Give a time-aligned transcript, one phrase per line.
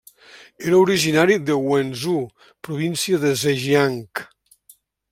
[0.67, 2.25] Era originari de Wenzhou,
[2.69, 4.03] província de Zhejiang.